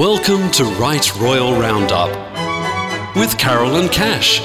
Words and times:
Welcome 0.00 0.50
to 0.52 0.64
Right 0.64 1.14
Royal 1.16 1.60
Roundup 1.60 2.08
with 3.14 3.36
Carolyn 3.36 3.90
Cash. 3.90 4.40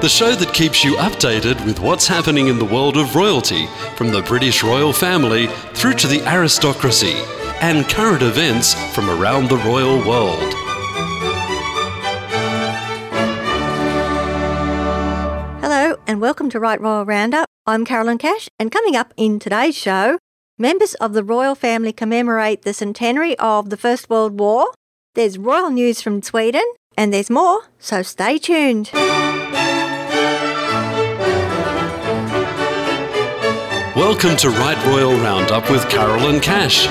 The 0.00 0.08
show 0.08 0.34
that 0.34 0.54
keeps 0.54 0.82
you 0.82 0.96
updated 0.96 1.62
with 1.66 1.80
what's 1.80 2.06
happening 2.06 2.46
in 2.46 2.58
the 2.58 2.64
world 2.64 2.96
of 2.96 3.14
royalty, 3.14 3.66
from 3.96 4.10
the 4.10 4.22
British 4.22 4.64
royal 4.64 4.94
family 4.94 5.48
through 5.74 5.96
to 5.96 6.06
the 6.06 6.22
aristocracy, 6.26 7.12
and 7.60 7.86
current 7.90 8.22
events 8.22 8.72
from 8.94 9.10
around 9.10 9.50
the 9.50 9.58
royal 9.58 9.98
world. 9.98 10.54
Hello 15.60 15.98
and 16.06 16.22
welcome 16.22 16.48
to 16.48 16.58
Right 16.58 16.80
Royal 16.80 17.04
Roundup. 17.04 17.50
I'm 17.66 17.84
Carolyn 17.84 18.16
Cash, 18.16 18.48
and 18.58 18.72
coming 18.72 18.96
up 18.96 19.12
in 19.18 19.38
today's 19.38 19.76
show, 19.76 20.18
members 20.58 20.94
of 20.94 21.14
the 21.14 21.24
royal 21.24 21.56
family 21.56 21.92
commemorate 21.92 22.62
the 22.62 22.72
centenary 22.72 23.36
of 23.40 23.70
the 23.70 23.76
First 23.76 24.08
World 24.08 24.38
War. 24.38 24.68
There's 25.14 25.36
royal 25.36 25.70
news 25.70 26.00
from 26.00 26.22
Sweden, 26.22 26.62
and 26.96 27.12
there's 27.12 27.28
more, 27.28 27.62
so 27.80 28.02
stay 28.02 28.38
tuned. 28.38 28.90
Welcome 33.96 34.36
to 34.36 34.50
Right 34.50 34.80
Royal 34.86 35.16
Roundup 35.16 35.68
with 35.70 35.88
Carolyn 35.88 36.40
Cash. 36.40 36.86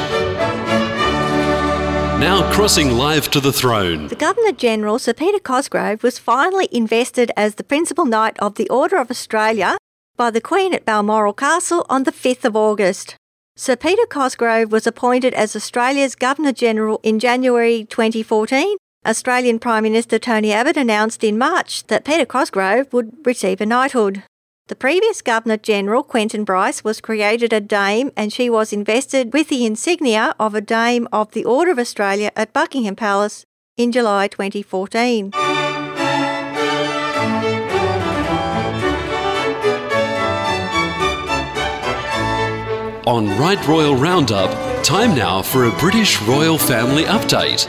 Now 2.20 2.52
crossing 2.52 2.92
live 2.98 3.32
to 3.32 3.40
the 3.40 3.54
throne. 3.54 4.08
The 4.08 4.16
Governor 4.16 4.52
General, 4.52 5.00
Sir 5.00 5.14
Peter 5.14 5.40
Cosgrove, 5.40 6.04
was 6.04 6.20
finally 6.20 6.68
invested 6.70 7.32
as 7.38 7.56
the 7.56 7.64
Principal 7.64 8.04
Knight 8.04 8.38
of 8.40 8.56
the 8.56 8.68
Order 8.70 8.98
of 8.98 9.10
Australia 9.10 9.78
by 10.18 10.32
the 10.32 10.42
Queen 10.42 10.74
at 10.74 10.86
Balmoral 10.86 11.34
Castle 11.34 11.86
on 11.90 12.04
the 12.04 12.12
5th 12.12 12.44
of 12.44 12.58
August. 12.58 13.16
Sir 13.56 13.76
Peter 13.76 14.08
Cosgrove 14.10 14.72
was 14.72 14.88
appointed 14.88 15.36
as 15.36 15.56
Australia's 15.56 16.16
Governor 16.16 16.54
General 16.54 17.00
in 17.04 17.20
January 17.20 17.86
2014. 17.86 18.78
Australian 19.06 19.60
Prime 19.60 19.84
Minister 19.84 20.18
Tony 20.18 20.52
Abbott 20.52 20.76
announced 20.76 21.24
in 21.24 21.38
March 21.38 21.86
that 21.86 22.04
Peter 22.04 22.26
Cosgrove 22.26 22.92
would 22.92 23.12
receive 23.24 23.62
a 23.62 23.66
knighthood. 23.68 24.24
The 24.70 24.76
previous 24.76 25.22
Governor 25.22 25.58
General, 25.58 26.02
Quentin 26.02 26.46
Bryce, 26.46 26.84
was 26.84 27.00
created 27.00 27.54
a 27.54 27.62
Dame 27.62 28.12
and 28.18 28.34
she 28.34 28.50
was 28.50 28.74
invested 28.74 29.34
with 29.34 29.50
the 29.50 29.68
insignia 29.68 30.34
of 30.40 30.56
a 30.56 30.62
Dame 30.62 31.08
of 31.14 31.32
the 31.34 31.46
Order 31.46 31.74
of 31.74 31.80
Australia 31.80 32.32
at 32.36 32.54
Buckingham 32.54 32.96
Palace 32.96 33.46
in 33.78 33.92
July 33.92 34.30
2014. 34.30 35.32
On 43.06 43.28
Right 43.38 43.68
Royal 43.68 43.98
Roundup, 43.98 44.50
time 44.82 45.14
now 45.14 45.42
for 45.42 45.66
a 45.66 45.72
British 45.72 46.22
royal 46.22 46.58
family 46.58 47.04
update. 47.04 47.68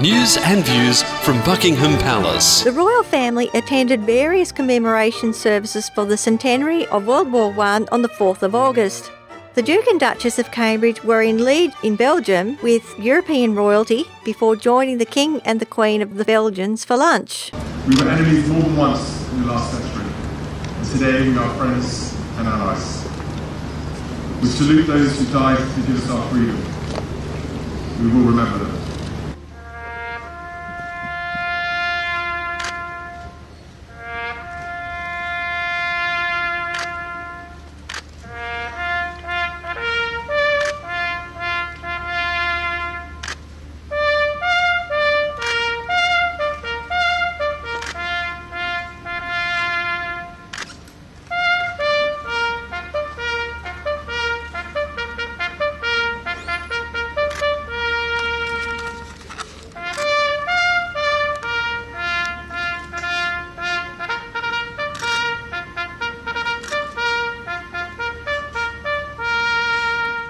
News 0.00 0.36
and 0.36 0.64
views 0.64 1.02
from 1.02 1.42
Buckingham 1.42 1.98
Palace. 1.98 2.62
The 2.62 2.70
royal 2.70 3.02
family 3.02 3.50
attended 3.52 4.02
various 4.02 4.52
commemoration 4.52 5.32
services 5.32 5.88
for 5.88 6.04
the 6.04 6.16
centenary 6.16 6.86
of 6.86 7.08
World 7.08 7.32
War 7.32 7.52
I 7.58 7.84
on 7.90 8.02
the 8.02 8.08
4th 8.08 8.42
of 8.42 8.54
August. 8.54 9.10
The 9.54 9.62
Duke 9.62 9.88
and 9.88 9.98
Duchess 9.98 10.38
of 10.38 10.52
Cambridge 10.52 11.02
were 11.02 11.22
in 11.22 11.44
Liege 11.44 11.74
in 11.82 11.96
Belgium 11.96 12.56
with 12.62 12.96
European 12.96 13.56
royalty 13.56 14.04
before 14.24 14.54
joining 14.54 14.98
the 14.98 15.04
King 15.04 15.40
and 15.44 15.58
the 15.58 15.66
Queen 15.66 16.00
of 16.00 16.14
the 16.14 16.24
Belgians 16.24 16.84
for 16.84 16.96
lunch. 16.96 17.50
We 17.88 17.96
were 17.96 18.08
enemies 18.08 18.48
more 18.48 18.62
than 18.62 18.76
once 18.76 19.30
in 19.32 19.40
the 19.40 19.48
last 19.48 19.72
century, 19.72 20.06
and 20.76 20.86
today 20.92 21.28
we 21.28 21.36
are 21.36 21.54
friends 21.56 22.14
and 22.36 22.46
allies. 22.46 22.95
We 24.46 24.52
salute 24.52 24.86
those 24.86 25.18
who 25.18 25.24
died 25.32 25.58
to 25.58 25.80
give 25.88 26.04
us 26.04 26.08
our 26.08 26.30
freedom. 26.30 26.56
We 28.00 28.14
will 28.14 28.30
remember 28.30 28.64
them. 28.64 28.75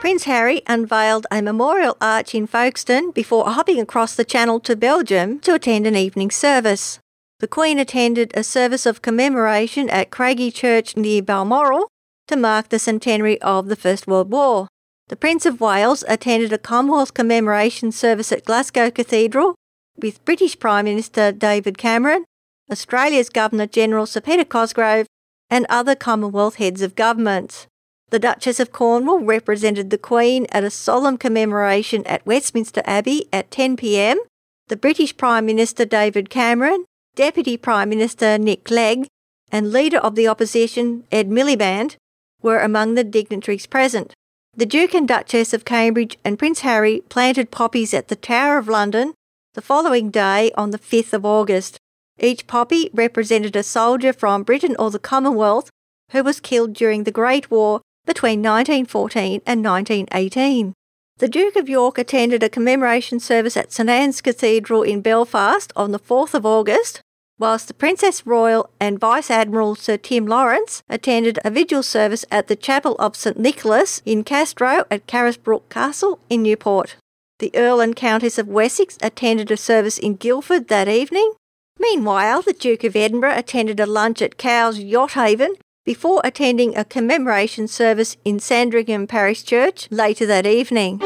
Prince 0.06 0.22
Harry 0.22 0.62
unveiled 0.68 1.26
a 1.32 1.42
memorial 1.42 1.96
arch 2.00 2.32
in 2.32 2.46
Folkestone 2.46 3.10
before 3.10 3.50
hopping 3.50 3.80
across 3.80 4.14
the 4.14 4.24
channel 4.24 4.60
to 4.60 4.76
Belgium 4.76 5.40
to 5.40 5.52
attend 5.52 5.84
an 5.84 5.96
evening 5.96 6.30
service. 6.30 7.00
The 7.40 7.48
Queen 7.48 7.80
attended 7.80 8.30
a 8.32 8.44
service 8.44 8.86
of 8.86 9.02
commemoration 9.02 9.90
at 9.90 10.12
Crathie 10.12 10.54
Church 10.54 10.96
near 10.96 11.22
Balmoral 11.22 11.88
to 12.28 12.36
mark 12.36 12.68
the 12.68 12.78
centenary 12.78 13.42
of 13.42 13.66
the 13.66 13.74
First 13.74 14.06
World 14.06 14.30
War. 14.30 14.68
The 15.08 15.16
Prince 15.16 15.44
of 15.44 15.60
Wales 15.60 16.04
attended 16.06 16.52
a 16.52 16.58
Commonwealth 16.58 17.12
commemoration 17.12 17.90
service 17.90 18.30
at 18.30 18.44
Glasgow 18.44 18.92
Cathedral 18.92 19.56
with 20.00 20.24
British 20.24 20.56
Prime 20.56 20.84
Minister 20.84 21.32
David 21.32 21.78
Cameron, 21.78 22.26
Australia's 22.70 23.28
Governor 23.28 23.66
General 23.66 24.06
Sir 24.06 24.20
Peter 24.20 24.44
Cosgrove, 24.44 25.08
and 25.50 25.66
other 25.68 25.96
Commonwealth 25.96 26.54
heads 26.54 26.80
of 26.80 26.94
government. 26.94 27.66
The 28.10 28.20
Duchess 28.20 28.60
of 28.60 28.70
Cornwall 28.70 29.18
represented 29.18 29.90
the 29.90 29.98
Queen 29.98 30.46
at 30.52 30.62
a 30.62 30.70
solemn 30.70 31.18
commemoration 31.18 32.06
at 32.06 32.24
Westminster 32.24 32.80
Abbey 32.84 33.26
at 33.32 33.50
10 33.50 33.76
pm. 33.76 34.20
The 34.68 34.76
British 34.76 35.16
Prime 35.16 35.44
Minister 35.44 35.84
David 35.84 36.30
Cameron, 36.30 36.84
Deputy 37.16 37.56
Prime 37.56 37.88
Minister 37.88 38.38
Nick 38.38 38.62
Clegg, 38.62 39.08
and 39.50 39.72
Leader 39.72 39.98
of 39.98 40.14
the 40.14 40.28
Opposition 40.28 41.02
Ed 41.10 41.28
Miliband 41.28 41.96
were 42.40 42.60
among 42.60 42.94
the 42.94 43.02
dignitaries 43.02 43.66
present. 43.66 44.14
The 44.54 44.66
Duke 44.66 44.94
and 44.94 45.08
Duchess 45.08 45.52
of 45.52 45.64
Cambridge 45.64 46.16
and 46.24 46.38
Prince 46.38 46.60
Harry 46.60 47.02
planted 47.08 47.50
poppies 47.50 47.92
at 47.92 48.06
the 48.06 48.16
Tower 48.16 48.56
of 48.56 48.68
London 48.68 49.14
the 49.54 49.62
following 49.62 50.10
day 50.10 50.52
on 50.56 50.70
the 50.70 50.78
5th 50.78 51.12
of 51.12 51.24
August. 51.24 51.76
Each 52.20 52.46
poppy 52.46 52.88
represented 52.94 53.56
a 53.56 53.64
soldier 53.64 54.12
from 54.12 54.44
Britain 54.44 54.76
or 54.78 54.92
the 54.92 55.00
Commonwealth 55.00 55.70
who 56.12 56.22
was 56.22 56.38
killed 56.38 56.72
during 56.72 57.02
the 57.02 57.10
Great 57.10 57.50
War 57.50 57.80
between 58.06 58.40
1914 58.40 59.42
and 59.44 59.64
1918. 59.64 60.72
The 61.18 61.28
Duke 61.28 61.56
of 61.56 61.68
York 61.68 61.98
attended 61.98 62.42
a 62.42 62.48
commemoration 62.48 63.20
service 63.20 63.56
at 63.56 63.72
St 63.72 63.88
Anne's 63.88 64.20
Cathedral 64.20 64.82
in 64.82 65.00
Belfast 65.00 65.72
on 65.74 65.92
the 65.92 65.98
4th 65.98 66.34
of 66.34 66.44
August, 66.46 67.00
whilst 67.38 67.68
the 67.68 67.74
Princess 67.74 68.26
Royal 68.26 68.70
and 68.78 69.00
Vice 69.00 69.30
Admiral 69.30 69.74
Sir 69.74 69.96
Tim 69.96 70.26
Lawrence 70.26 70.82
attended 70.88 71.38
a 71.44 71.50
vigil 71.50 71.82
service 71.82 72.24
at 72.30 72.48
the 72.48 72.56
Chapel 72.56 72.96
of 72.98 73.16
St 73.16 73.38
Nicholas 73.38 74.02
in 74.04 74.24
Castro 74.24 74.84
at 74.90 75.06
Carisbrooke 75.06 75.68
Castle 75.68 76.18
in 76.28 76.42
Newport. 76.42 76.96
The 77.38 77.50
Earl 77.54 77.80
and 77.80 77.96
Countess 77.96 78.38
of 78.38 78.48
Wessex 78.48 78.96
attended 79.02 79.50
a 79.50 79.56
service 79.56 79.98
in 79.98 80.16
Guildford 80.16 80.68
that 80.68 80.88
evening. 80.88 81.32
Meanwhile, 81.78 82.42
the 82.42 82.54
Duke 82.54 82.84
of 82.84 82.96
Edinburgh 82.96 83.36
attended 83.36 83.80
a 83.80 83.86
lunch 83.86 84.22
at 84.22 84.38
Cowes 84.38 84.78
Yacht 84.78 85.12
Haven 85.12 85.54
before 85.86 86.20
attending 86.24 86.76
a 86.76 86.84
commemoration 86.84 87.66
service 87.66 88.18
in 88.24 88.38
Sandringham 88.38 89.06
Parish 89.06 89.44
Church 89.44 89.88
later 89.90 90.26
that 90.26 90.44
evening. 90.44 90.98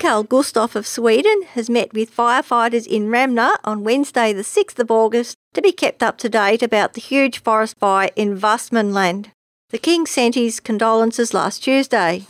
King 0.04 0.10
Carl 0.10 0.26
Gustaf 0.26 0.76
of 0.76 0.86
Sweden 0.86 1.44
has 1.54 1.70
met 1.70 1.94
with 1.94 2.14
firefighters 2.14 2.86
in 2.86 3.10
Ramna 3.10 3.58
on 3.64 3.86
Wednesday, 3.86 4.34
the 4.34 4.42
6th 4.42 4.78
of 4.78 4.92
August, 4.92 5.38
to 5.54 5.62
be 5.62 5.72
kept 5.72 6.04
up 6.04 6.18
to 6.18 6.28
date 6.28 6.62
about 6.62 6.92
the 6.92 7.00
huge 7.00 7.42
forest 7.42 7.78
fire 7.78 8.10
in 8.18 8.38
Vastmanland. 8.38 9.28
The 9.70 9.78
King 9.78 10.06
sent 10.06 10.36
his 10.36 10.60
condolences 10.60 11.34
last 11.34 11.64
Tuesday. 11.64 12.26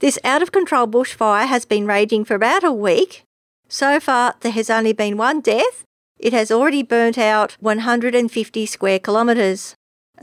This 0.00 0.18
out 0.22 0.42
of 0.42 0.52
control 0.52 0.86
bushfire 0.86 1.46
has 1.46 1.64
been 1.64 1.86
raging 1.86 2.26
for 2.26 2.34
about 2.34 2.62
a 2.62 2.70
week. 2.70 3.22
So 3.68 3.98
far, 4.00 4.34
there 4.40 4.52
has 4.52 4.68
only 4.68 4.92
been 4.92 5.16
one 5.16 5.40
death. 5.40 5.82
It 6.18 6.34
has 6.34 6.50
already 6.50 6.82
burnt 6.82 7.16
out 7.16 7.56
150 7.58 8.66
square 8.66 8.98
kilometres. 8.98 9.74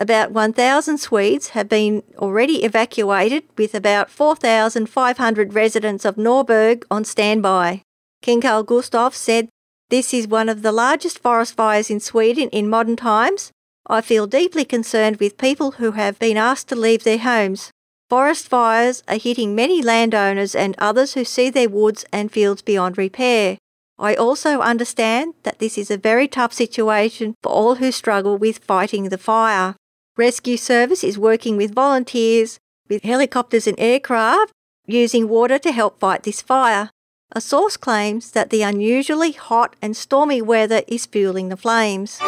About 0.01 0.31
1,000 0.31 0.97
Swedes 0.97 1.49
have 1.49 1.69
been 1.69 2.01
already 2.17 2.63
evacuated, 2.63 3.43
with 3.55 3.75
about 3.75 4.09
4,500 4.09 5.53
residents 5.53 6.05
of 6.05 6.15
Norberg 6.15 6.85
on 6.89 7.05
standby. 7.05 7.83
King 8.23 8.41
Carl 8.41 8.63
Gustaf 8.63 9.13
said, 9.13 9.49
This 9.91 10.11
is 10.11 10.27
one 10.27 10.49
of 10.49 10.63
the 10.63 10.71
largest 10.71 11.19
forest 11.19 11.53
fires 11.53 11.91
in 11.91 11.99
Sweden 11.99 12.49
in 12.49 12.67
modern 12.67 12.95
times. 12.95 13.51
I 13.85 14.01
feel 14.01 14.25
deeply 14.25 14.65
concerned 14.65 15.17
with 15.17 15.37
people 15.37 15.73
who 15.73 15.91
have 15.91 16.17
been 16.17 16.35
asked 16.35 16.69
to 16.69 16.75
leave 16.75 17.03
their 17.03 17.19
homes. 17.19 17.69
Forest 18.09 18.47
fires 18.47 19.03
are 19.07 19.19
hitting 19.19 19.53
many 19.53 19.83
landowners 19.83 20.55
and 20.55 20.73
others 20.79 21.13
who 21.13 21.23
see 21.23 21.51
their 21.51 21.69
woods 21.69 22.05
and 22.11 22.31
fields 22.31 22.63
beyond 22.63 22.97
repair. 22.97 23.59
I 23.99 24.15
also 24.15 24.61
understand 24.61 25.35
that 25.43 25.59
this 25.59 25.77
is 25.77 25.91
a 25.91 25.97
very 25.97 26.27
tough 26.27 26.53
situation 26.53 27.35
for 27.43 27.51
all 27.51 27.75
who 27.75 27.91
struggle 27.91 28.35
with 28.35 28.63
fighting 28.63 29.09
the 29.09 29.19
fire. 29.19 29.75
Rescue 30.17 30.57
Service 30.57 31.05
is 31.05 31.17
working 31.17 31.55
with 31.55 31.73
volunteers, 31.73 32.59
with 32.89 33.03
helicopters 33.03 33.65
and 33.65 33.79
aircraft, 33.79 34.51
using 34.85 35.29
water 35.29 35.57
to 35.59 35.71
help 35.71 35.99
fight 35.99 36.23
this 36.23 36.41
fire. 36.41 36.89
A 37.31 37.39
source 37.39 37.77
claims 37.77 38.31
that 38.31 38.49
the 38.49 38.61
unusually 38.61 39.31
hot 39.31 39.77
and 39.81 39.95
stormy 39.95 40.41
weather 40.41 40.81
is 40.85 41.05
fueling 41.05 41.47
the 41.47 41.55
flames. 41.55 42.19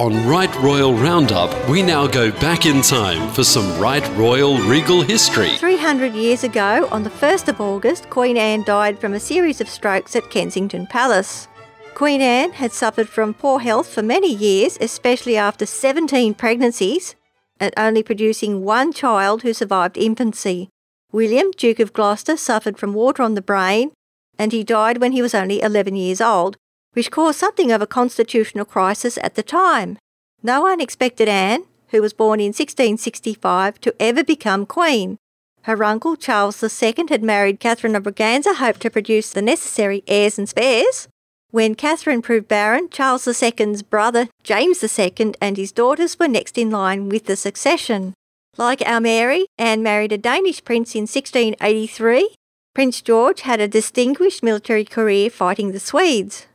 On 0.00 0.26
Right 0.26 0.56
Royal 0.60 0.94
Roundup, 0.94 1.68
we 1.68 1.82
now 1.82 2.06
go 2.06 2.30
back 2.30 2.64
in 2.64 2.80
time 2.80 3.30
for 3.34 3.44
some 3.44 3.78
Right 3.78 4.08
Royal 4.16 4.56
regal 4.60 5.02
history. 5.02 5.58
300 5.58 6.14
years 6.14 6.42
ago, 6.42 6.88
on 6.90 7.02
the 7.02 7.10
1st 7.10 7.48
of 7.48 7.60
August, 7.60 8.08
Queen 8.08 8.38
Anne 8.38 8.64
died 8.64 8.98
from 8.98 9.12
a 9.12 9.20
series 9.20 9.60
of 9.60 9.68
strokes 9.68 10.16
at 10.16 10.30
Kensington 10.30 10.86
Palace. 10.86 11.48
Queen 11.94 12.22
Anne 12.22 12.52
had 12.52 12.72
suffered 12.72 13.10
from 13.10 13.34
poor 13.34 13.60
health 13.60 13.92
for 13.92 14.00
many 14.00 14.34
years, 14.34 14.78
especially 14.80 15.36
after 15.36 15.66
17 15.66 16.32
pregnancies, 16.32 17.14
and 17.60 17.74
only 17.76 18.02
producing 18.02 18.64
one 18.64 18.94
child 18.94 19.42
who 19.42 19.52
survived 19.52 19.98
infancy. 19.98 20.70
William, 21.12 21.50
Duke 21.50 21.78
of 21.78 21.92
Gloucester, 21.92 22.38
suffered 22.38 22.78
from 22.78 22.94
water 22.94 23.22
on 23.22 23.34
the 23.34 23.42
brain, 23.42 23.92
and 24.38 24.50
he 24.50 24.64
died 24.64 24.96
when 24.96 25.12
he 25.12 25.20
was 25.20 25.34
only 25.34 25.60
11 25.60 25.94
years 25.94 26.22
old, 26.22 26.56
which 26.92 27.10
caused 27.10 27.38
something 27.38 27.70
of 27.70 27.82
a 27.82 27.86
constitutional 27.86 28.64
crisis 28.64 29.18
at 29.22 29.34
the 29.34 29.42
time. 29.42 29.98
No 30.42 30.62
one 30.62 30.80
expected 30.80 31.28
Anne, 31.28 31.64
who 31.88 32.00
was 32.00 32.12
born 32.12 32.40
in 32.40 32.48
1665, 32.48 33.80
to 33.80 33.94
ever 34.00 34.24
become 34.24 34.66
Queen. 34.66 35.18
Her 35.62 35.84
uncle 35.84 36.16
Charles 36.16 36.62
II 36.62 36.94
had 37.08 37.22
married 37.22 37.60
Catherine 37.60 37.94
of 37.94 38.04
Braganza, 38.04 38.54
hoped 38.54 38.80
to 38.80 38.90
produce 38.90 39.30
the 39.30 39.42
necessary 39.42 40.02
heirs 40.06 40.38
and 40.38 40.48
spares. 40.48 41.08
When 41.50 41.74
Catherine 41.74 42.22
proved 42.22 42.48
barren, 42.48 42.88
Charles 42.90 43.26
II's 43.26 43.82
brother 43.82 44.28
James 44.42 44.82
II 44.82 45.34
and 45.40 45.56
his 45.56 45.72
daughters 45.72 46.18
were 46.18 46.28
next 46.28 46.56
in 46.56 46.70
line 46.70 47.08
with 47.08 47.26
the 47.26 47.36
succession. 47.36 48.14
Like 48.56 48.82
our 48.86 49.00
Mary, 49.00 49.46
Anne 49.58 49.82
married 49.82 50.12
a 50.12 50.18
Danish 50.18 50.64
prince 50.64 50.94
in 50.94 51.02
1683. 51.02 52.34
Prince 52.74 53.02
George 53.02 53.42
had 53.42 53.60
a 53.60 53.68
distinguished 53.68 54.42
military 54.42 54.84
career 54.84 55.28
fighting 55.28 55.72
the 55.72 55.80
Swedes. 55.80 56.46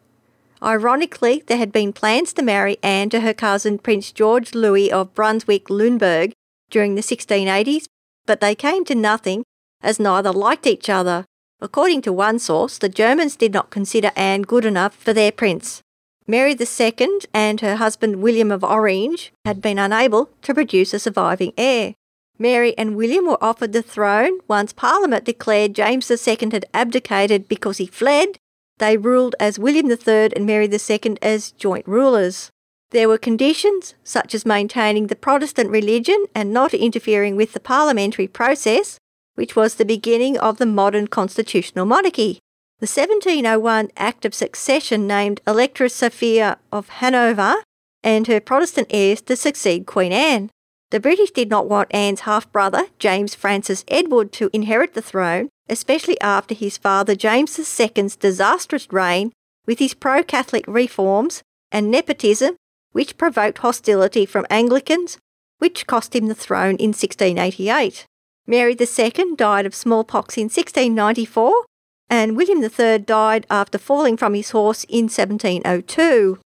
Ironically, 0.65 1.43
there 1.45 1.59
had 1.59 1.71
been 1.71 1.93
plans 1.93 2.33
to 2.33 2.41
marry 2.41 2.77
Anne 2.81 3.11
to 3.11 3.19
her 3.19 3.35
cousin 3.35 3.77
Prince 3.77 4.11
George 4.11 4.55
Louis 4.55 4.91
of 4.91 5.13
Brunswick 5.13 5.65
Luneburg 5.69 6.31
during 6.71 6.95
the 6.95 7.01
1680s, 7.01 7.85
but 8.25 8.41
they 8.41 8.55
came 8.55 8.83
to 8.85 8.95
nothing 8.95 9.43
as 9.83 9.99
neither 9.99 10.31
liked 10.31 10.65
each 10.65 10.89
other. 10.89 11.25
According 11.61 12.01
to 12.01 12.13
one 12.13 12.39
source, 12.39 12.79
the 12.79 12.89
Germans 12.89 13.35
did 13.35 13.53
not 13.53 13.69
consider 13.69 14.11
Anne 14.15 14.41
good 14.41 14.65
enough 14.65 14.95
for 14.95 15.13
their 15.13 15.31
prince. 15.31 15.81
Mary 16.25 16.57
II 16.59 17.19
and 17.31 17.61
her 17.61 17.75
husband 17.75 18.23
William 18.23 18.51
of 18.51 18.63
Orange 18.63 19.31
had 19.45 19.61
been 19.61 19.77
unable 19.77 20.31
to 20.41 20.55
produce 20.55 20.95
a 20.95 20.99
surviving 20.99 21.53
heir. 21.59 21.93
Mary 22.39 22.75
and 22.75 22.95
William 22.95 23.27
were 23.27 23.41
offered 23.41 23.71
the 23.71 23.83
throne 23.83 24.39
once 24.47 24.73
Parliament 24.73 25.23
declared 25.25 25.75
James 25.75 26.09
II 26.09 26.49
had 26.51 26.65
abdicated 26.73 27.47
because 27.47 27.77
he 27.77 27.85
fled 27.85 28.39
they 28.77 28.97
ruled 28.97 29.35
as 29.39 29.59
William 29.59 29.89
III 29.89 30.35
and 30.35 30.45
Mary 30.45 30.67
II 30.67 31.17
as 31.21 31.51
joint 31.51 31.87
rulers. 31.87 32.51
There 32.91 33.09
were 33.09 33.17
conditions, 33.17 33.95
such 34.03 34.35
as 34.35 34.45
maintaining 34.45 35.07
the 35.07 35.15
Protestant 35.15 35.69
religion 35.69 36.25
and 36.33 36.53
not 36.53 36.73
interfering 36.73 37.35
with 37.35 37.53
the 37.53 37.59
parliamentary 37.59 38.27
process, 38.27 38.99
which 39.35 39.55
was 39.55 39.75
the 39.75 39.85
beginning 39.85 40.37
of 40.37 40.57
the 40.57 40.65
modern 40.65 41.07
constitutional 41.07 41.85
monarchy. 41.85 42.39
The 42.79 42.87
1701 42.87 43.89
Act 43.97 44.25
of 44.25 44.33
Succession 44.33 45.07
named 45.07 45.41
Electress 45.47 45.95
Sophia 45.95 46.57
of 46.71 46.89
Hanover 46.89 47.55
and 48.03 48.27
her 48.27 48.39
Protestant 48.39 48.87
heirs 48.91 49.21
to 49.23 49.35
succeed 49.35 49.85
Queen 49.85 50.11
Anne. 50.11 50.51
The 50.91 50.99
British 50.99 51.31
did 51.31 51.49
not 51.49 51.67
want 51.67 51.93
Anne's 51.93 52.21
half 52.21 52.51
brother, 52.51 52.87
James 52.99 53.33
Francis 53.35 53.83
Edward, 53.87 54.31
to 54.33 54.49
inherit 54.53 54.93
the 54.93 55.01
throne, 55.01 55.49
especially 55.67 56.19
after 56.21 56.53
his 56.53 56.77
father 56.77 57.15
James 57.15 57.57
II's 57.57 58.15
disastrous 58.15 58.91
reign 58.91 59.31
with 59.65 59.79
his 59.79 59.93
pro 59.93 60.23
Catholic 60.23 60.63
reforms 60.67 61.41
and 61.71 61.89
nepotism, 61.89 62.55
which 62.91 63.17
provoked 63.17 63.57
hostility 63.59 64.25
from 64.25 64.45
Anglicans, 64.49 65.17
which 65.57 65.87
cost 65.87 66.15
him 66.15 66.27
the 66.27 66.35
throne 66.35 66.75
in 66.75 66.89
1688. 66.89 68.05
Mary 68.47 68.77
II 68.79 69.35
died 69.35 69.65
of 69.65 69.73
smallpox 69.73 70.37
in 70.37 70.43
1694, 70.43 71.65
and 72.09 72.37
William 72.37 72.63
III 72.63 72.99
died 72.99 73.47
after 73.49 73.79
falling 73.79 74.15
from 74.15 74.35
his 74.35 74.51
horse 74.51 74.83
in 74.85 75.05
1702. 75.05 76.39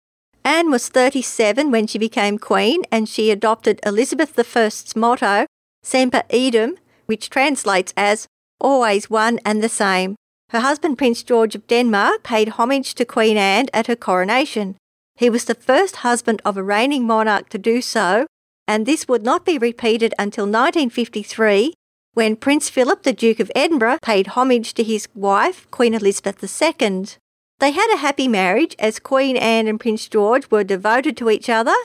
Anne 0.48 0.72
was 0.72 0.88
37 0.88 1.72
when 1.72 1.88
she 1.88 1.98
became 1.98 2.38
queen, 2.38 2.84
and 2.90 3.10
she 3.10 3.32
adopted 3.32 3.82
Elizabeth 3.86 4.40
I's 4.40 4.96
motto, 4.96 5.46
Semper 5.84 6.24
Eadem, 6.30 6.78
which 7.06 7.30
translates 7.30 7.94
as 7.98 8.28
always 8.62 9.10
one 9.10 9.42
and 9.44 9.62
the 9.62 9.68
same. 9.68 10.16
Her 10.52 10.62
husband, 10.62 10.98
Prince 10.98 11.22
George 11.22 11.54
of 11.54 11.68
Denmark, 11.68 12.24
paid 12.24 12.56
homage 12.56 12.96
to 12.96 13.04
Queen 13.04 13.36
Anne 13.36 13.68
at 13.74 13.88
her 13.88 13.96
coronation. 13.98 14.78
He 15.18 15.30
was 15.30 15.44
the 15.44 15.54
first 15.54 15.98
husband 15.98 16.42
of 16.46 16.56
a 16.56 16.64
reigning 16.64 17.06
monarch 17.06 17.50
to 17.50 17.58
do 17.58 17.82
so, 17.82 18.26
and 18.70 18.86
this 18.86 19.06
would 19.06 19.26
not 19.26 19.44
be 19.44 19.58
repeated 19.58 20.14
until 20.18 20.46
1953 20.46 21.74
when 22.14 22.38
Prince 22.38 22.70
Philip, 22.70 23.04
the 23.04 23.12
Duke 23.12 23.42
of 23.42 23.52
Edinburgh, 23.54 23.98
paid 24.02 24.28
homage 24.28 24.74
to 24.76 24.84
his 24.86 25.10
wife, 25.14 25.70
Queen 25.72 25.94
Elizabeth 25.94 26.42
II. 26.42 27.08
They 27.60 27.72
had 27.72 27.92
a 27.92 27.98
happy 27.98 28.28
marriage 28.28 28.76
as 28.78 29.00
Queen 29.00 29.36
Anne 29.36 29.68
and 29.68 29.80
Prince 29.80 30.08
George 30.08 30.52
were 30.52 30.64
devoted 30.64 31.18
to 31.18 31.30
each 31.30 31.50
other. 31.50 31.76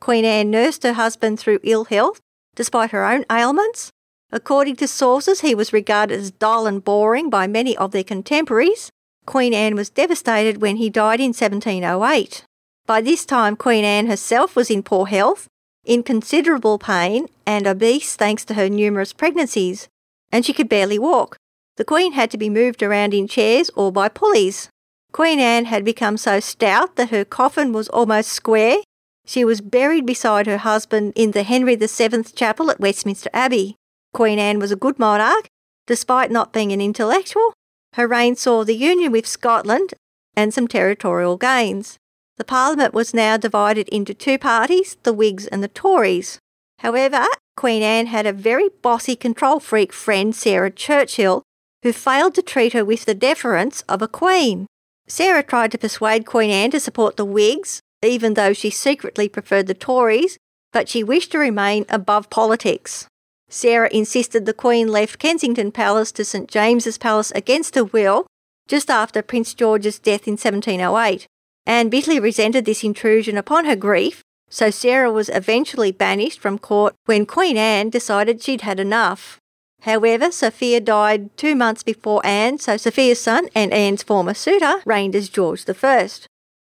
Queen 0.00 0.24
Anne 0.24 0.50
nursed 0.50 0.84
her 0.84 0.94
husband 0.94 1.38
through 1.38 1.60
ill 1.62 1.84
health, 1.84 2.20
despite 2.54 2.92
her 2.92 3.04
own 3.04 3.26
ailments. 3.30 3.90
According 4.32 4.76
to 4.76 4.88
sources, 4.88 5.40
he 5.40 5.54
was 5.54 5.72
regarded 5.72 6.18
as 6.18 6.30
dull 6.30 6.66
and 6.66 6.82
boring 6.82 7.28
by 7.28 7.46
many 7.46 7.76
of 7.76 7.92
their 7.92 8.04
contemporaries. 8.04 8.90
Queen 9.26 9.52
Anne 9.52 9.74
was 9.74 9.90
devastated 9.90 10.62
when 10.62 10.76
he 10.76 10.88
died 10.88 11.20
in 11.20 11.28
1708. 11.28 12.44
By 12.86 13.02
this 13.02 13.26
time, 13.26 13.56
Queen 13.56 13.84
Anne 13.84 14.06
herself 14.06 14.56
was 14.56 14.70
in 14.70 14.82
poor 14.82 15.06
health, 15.06 15.46
in 15.84 16.02
considerable 16.02 16.78
pain, 16.78 17.26
and 17.44 17.66
obese 17.66 18.16
thanks 18.16 18.46
to 18.46 18.54
her 18.54 18.70
numerous 18.70 19.12
pregnancies, 19.12 19.88
and 20.32 20.46
she 20.46 20.54
could 20.54 20.70
barely 20.70 20.98
walk. 20.98 21.36
The 21.76 21.84
Queen 21.84 22.12
had 22.12 22.30
to 22.30 22.38
be 22.38 22.48
moved 22.48 22.82
around 22.82 23.12
in 23.12 23.28
chairs 23.28 23.70
or 23.76 23.92
by 23.92 24.08
pulleys. 24.08 24.70
Queen 25.12 25.40
Anne 25.40 25.64
had 25.64 25.84
become 25.84 26.16
so 26.16 26.38
stout 26.38 26.96
that 26.96 27.10
her 27.10 27.24
coffin 27.24 27.72
was 27.72 27.88
almost 27.88 28.30
square. 28.30 28.78
She 29.24 29.44
was 29.44 29.60
buried 29.60 30.06
beside 30.06 30.46
her 30.46 30.58
husband 30.58 31.12
in 31.16 31.32
the 31.32 31.42
Henry 31.42 31.76
VII 31.76 32.22
Chapel 32.34 32.70
at 32.70 32.80
Westminster 32.80 33.30
Abbey. 33.32 33.76
Queen 34.12 34.38
Anne 34.38 34.58
was 34.58 34.70
a 34.70 34.76
good 34.76 34.98
monarch, 34.98 35.48
despite 35.86 36.30
not 36.30 36.52
being 36.52 36.72
an 36.72 36.80
intellectual. 36.80 37.52
Her 37.94 38.06
reign 38.06 38.36
saw 38.36 38.64
the 38.64 38.76
union 38.76 39.12
with 39.12 39.26
Scotland 39.26 39.94
and 40.36 40.52
some 40.54 40.68
territorial 40.68 41.36
gains. 41.36 41.98
The 42.36 42.44
Parliament 42.44 42.94
was 42.94 43.12
now 43.12 43.36
divided 43.36 43.88
into 43.88 44.14
two 44.14 44.38
parties, 44.38 44.96
the 45.02 45.12
Whigs 45.12 45.46
and 45.46 45.62
the 45.62 45.68
Tories. 45.68 46.38
However, 46.78 47.26
Queen 47.56 47.82
Anne 47.82 48.06
had 48.06 48.26
a 48.26 48.32
very 48.32 48.68
bossy 48.82 49.16
control 49.16 49.58
freak 49.58 49.92
friend, 49.92 50.34
Sarah 50.34 50.70
Churchill, 50.70 51.42
who 51.82 51.92
failed 51.92 52.36
to 52.36 52.42
treat 52.42 52.72
her 52.72 52.84
with 52.84 53.04
the 53.04 53.14
deference 53.14 53.82
of 53.88 54.00
a 54.00 54.08
queen. 54.08 54.66
Sarah 55.08 55.42
tried 55.42 55.72
to 55.72 55.78
persuade 55.78 56.26
Queen 56.26 56.50
Anne 56.50 56.70
to 56.70 56.80
support 56.80 57.16
the 57.16 57.24
Whigs, 57.24 57.80
even 58.02 58.34
though 58.34 58.52
she 58.52 58.70
secretly 58.70 59.28
preferred 59.28 59.66
the 59.66 59.74
Tories, 59.74 60.38
but 60.72 60.88
she 60.88 61.02
wished 61.02 61.32
to 61.32 61.38
remain 61.38 61.86
above 61.88 62.30
politics. 62.30 63.08
Sarah 63.48 63.88
insisted 63.90 64.44
the 64.44 64.52
Queen 64.52 64.88
left 64.88 65.18
Kensington 65.18 65.72
Palace 65.72 66.12
to 66.12 66.24
St 66.24 66.48
James's 66.48 66.98
Palace 66.98 67.32
against 67.32 67.74
her 67.74 67.84
will 67.84 68.26
just 68.68 68.90
after 68.90 69.22
Prince 69.22 69.54
George's 69.54 69.98
death 69.98 70.28
in 70.28 70.32
1708. 70.32 71.26
Anne 71.64 71.88
bitterly 71.88 72.20
resented 72.20 72.66
this 72.66 72.84
intrusion 72.84 73.38
upon 73.38 73.64
her 73.64 73.76
grief, 73.76 74.22
so 74.50 74.70
Sarah 74.70 75.10
was 75.10 75.30
eventually 75.30 75.90
banished 75.90 76.38
from 76.38 76.58
court 76.58 76.94
when 77.06 77.26
Queen 77.26 77.56
Anne 77.56 77.88
decided 77.88 78.42
she'd 78.42 78.60
had 78.60 78.78
enough. 78.78 79.38
However, 79.82 80.32
Sophia 80.32 80.80
died 80.80 81.36
two 81.36 81.54
months 81.54 81.82
before 81.82 82.24
Anne, 82.24 82.58
so 82.58 82.76
Sophia's 82.76 83.20
son 83.20 83.48
and 83.54 83.72
Anne's 83.72 84.02
former 84.02 84.34
suitor 84.34 84.80
reigned 84.84 85.14
as 85.14 85.28
George 85.28 85.64
I. 85.68 86.08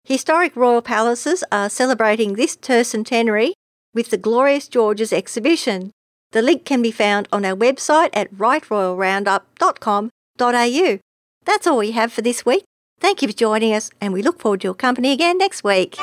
Historic 0.04 0.54
royal 0.54 0.82
palaces 0.82 1.42
are 1.50 1.70
celebrating 1.70 2.34
this 2.34 2.56
tercentenary 2.56 3.52
with 3.94 4.10
the 4.10 4.18
Glorious 4.18 4.68
Georges 4.68 5.12
exhibition. 5.12 5.90
The 6.32 6.42
link 6.42 6.64
can 6.64 6.82
be 6.82 6.92
found 6.92 7.28
on 7.32 7.44
our 7.44 7.56
website 7.56 8.10
at 8.12 8.32
rightroyalroundup.com.au. 8.34 10.98
That's 11.44 11.66
all 11.66 11.78
we 11.78 11.92
have 11.92 12.12
for 12.12 12.22
this 12.22 12.44
week. 12.44 12.64
Thank 13.00 13.22
you 13.22 13.28
for 13.28 13.34
joining 13.34 13.72
us, 13.72 13.90
and 14.00 14.12
we 14.12 14.22
look 14.22 14.40
forward 14.40 14.60
to 14.60 14.68
your 14.68 14.74
company 14.74 15.12
again 15.12 15.38
next 15.38 15.64
week. 15.64 15.96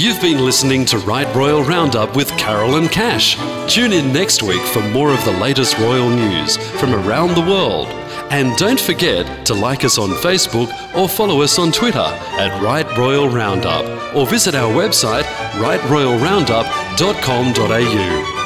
You've 0.00 0.22
been 0.22 0.42
listening 0.42 0.86
to 0.86 0.96
Right 0.96 1.28
Royal 1.36 1.62
Roundup 1.62 2.16
with 2.16 2.30
Carolyn 2.38 2.88
Cash. 2.88 3.36
Tune 3.70 3.92
in 3.92 4.14
next 4.14 4.42
week 4.42 4.62
for 4.62 4.80
more 4.80 5.12
of 5.12 5.22
the 5.26 5.32
latest 5.32 5.78
royal 5.78 6.08
news 6.08 6.56
from 6.56 6.94
around 6.94 7.34
the 7.34 7.42
world. 7.42 7.86
And 8.30 8.56
don't 8.56 8.80
forget 8.80 9.44
to 9.44 9.52
like 9.52 9.84
us 9.84 9.98
on 9.98 10.08
Facebook 10.08 10.72
or 10.96 11.06
follow 11.06 11.42
us 11.42 11.58
on 11.58 11.70
Twitter 11.70 11.98
at 11.98 12.62
Right 12.62 12.86
Royal 12.96 13.28
Roundup 13.28 14.16
or 14.16 14.26
visit 14.26 14.54
our 14.54 14.72
website 14.72 15.24
rightroyalroundup.com.au. 15.60 18.39